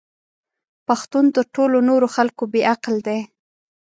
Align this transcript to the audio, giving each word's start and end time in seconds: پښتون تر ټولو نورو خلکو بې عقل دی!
پښتون 0.87 1.25
تر 1.35 1.45
ټولو 1.55 1.77
نورو 1.89 2.07
خلکو 2.15 2.43
بې 2.51 2.61
عقل 2.73 2.95
دی! 3.07 3.19